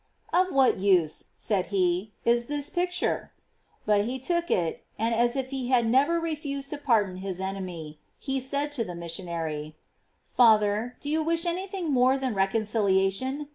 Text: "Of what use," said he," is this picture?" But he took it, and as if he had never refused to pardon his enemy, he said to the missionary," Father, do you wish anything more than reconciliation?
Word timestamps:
"Of 0.33 0.51
what 0.51 0.77
use," 0.77 1.25
said 1.37 1.67
he," 1.67 2.11
is 2.25 2.47
this 2.47 2.71
picture?" 2.71 3.33
But 3.85 4.05
he 4.05 4.17
took 4.17 4.49
it, 4.49 4.83
and 4.97 5.13
as 5.13 5.35
if 5.35 5.49
he 5.49 5.67
had 5.67 5.85
never 5.85 6.19
refused 6.19 6.71
to 6.71 6.79
pardon 6.79 7.17
his 7.17 7.39
enemy, 7.39 7.99
he 8.17 8.39
said 8.39 8.71
to 8.71 8.83
the 8.83 8.95
missionary," 8.95 9.75
Father, 10.23 10.97
do 11.01 11.07
you 11.07 11.21
wish 11.21 11.45
anything 11.45 11.91
more 11.93 12.17
than 12.17 12.33
reconciliation? 12.33 13.49